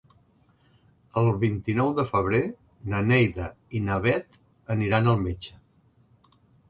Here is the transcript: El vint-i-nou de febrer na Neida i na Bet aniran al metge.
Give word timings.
El 1.21 1.27
vint-i-nou 1.43 1.91
de 1.99 2.05
febrer 2.13 2.41
na 2.93 3.01
Neida 3.11 3.51
i 3.81 3.83
na 3.91 3.99
Bet 4.07 4.41
aniran 4.77 5.11
al 5.13 5.23
metge. 5.27 5.59